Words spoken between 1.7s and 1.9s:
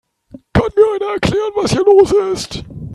hier